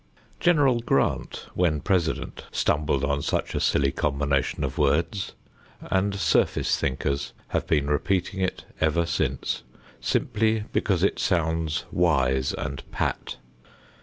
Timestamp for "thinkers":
6.75-7.33